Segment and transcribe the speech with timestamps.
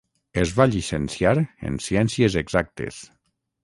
[0.43, 1.35] Es va llicenciar
[1.71, 3.03] en Ciències Exactes.